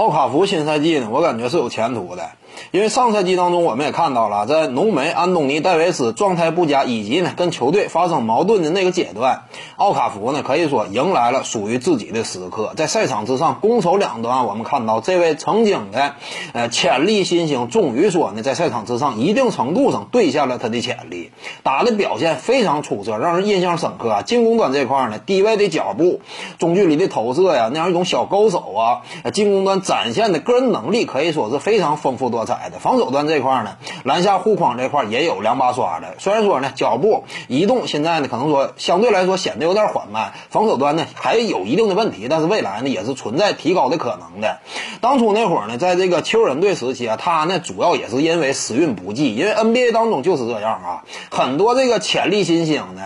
[0.00, 2.30] 奥卡福新赛季呢，我感觉是有前途的。
[2.72, 9.42] 因为上赛季当中，我们也看到了，在浓眉、安东尼、戴维斯状态不佳，以及呢跟球队发生矛盾的那个阶段，
[9.76, 12.72] 奥卡福呢可以说迎来了属于自己的时刻。
[12.76, 16.14] 在赛场之上，攻守两端，我们看到这位曾经的
[16.54, 21.30] 呃潜力新星，终于说呢在赛场之上一定程度上兑现了他的潜力，
[21.62, 24.22] 打的表现非常出色，让人印象深刻。
[24.24, 26.20] 进攻端这块呢，低位的脚步、
[26.58, 32.70] 中距离的投射呀，那样一种小勾手啊，进攻端展现的个人能力可以说是非常丰富多彩。
[32.70, 36.14] 的防守端这块呢，篮下护框这块也有两把刷的。
[36.18, 44.58] 虽然说呢，脚步移动现在呢，可能说相对来说显得有点缓慢，防守端呢还有一定的问题，但是未来呢也是存在提高的可能的。
[45.00, 53.02] 当初那会儿呢，在这个球人队时期啊，他呢主要也是因为时运不济，因为 NBA 当中就是这样啊，很多这个潜力新星呢，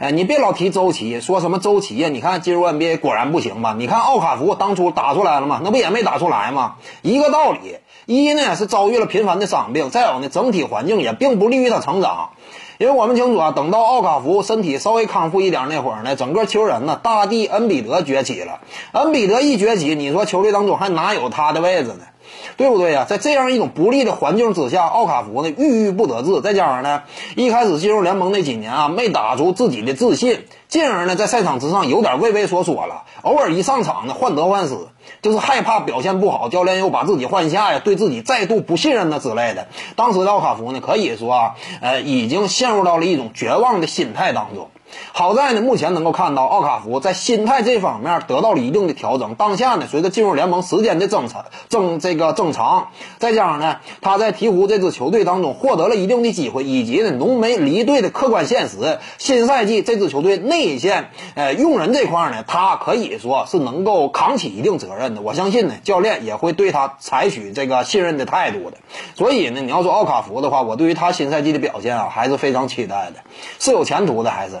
[0.00, 3.76] 哎，你别老提周琦，说什么周琦呀，你看进入 NBA 果然不行吧？
[3.78, 5.60] 你看奥卡福当初打出来了吗？
[5.62, 6.76] 那不也没打出来吗？
[7.02, 7.78] 一个道理。
[8.06, 12.32] 一呢是遭遇了频繁的伤病，再有呢整体环境也并不利于他成长，
[12.78, 18.60] 因为我们清楚啊，等到奥卡福身体稍微康复一点那会儿呢，整个球人呢大帝恩比德崛起了，
[18.92, 22.00] 恩比德一崛起，你说球队当中还哪有他的位置呢？
[22.56, 23.04] 对不对呀？
[23.08, 27.02] 在这样一种不利的环境之下，奥卡福呢郁郁不得志，再加上呢
[27.36, 34.76] 一开始进入联盟那几年啊，没打出自己的自信，进而呢在赛场之上有点畏畏缩缩了，偶尔一上场呢患得患失，
[35.20, 39.66] 就是害怕表现不好，教练又把自己换下呀，对自己再度不信任呢之类的。
[39.96, 44.70] 当时的奥卡福呢可以说啊，呃已经下陷入到了一种绝望的心态当中。
[45.12, 49.34] 好在呢，目前能够看到奥卡福在心态这方面得到了一定的调整。
[49.34, 65.22] 当下呢，随着进入联盟时间的增长、增这个增长，再加上呢，他在鹈鹕这支球队当中获得了一定的机会，以及呢浓眉离队的客观现实，新赛季这支球队内线呃用人这块呢，他可以说是能够扛起一定责任的。
[65.22, 68.78] 我相信呢，教练也会对他采取这个信任的态度的。
[69.14, 73.20] 所以呢，你要说奥卡福的话，我对于他新赛季的表现啊，还是非常期待的，
[73.58, 74.60] 是有前途的，还是。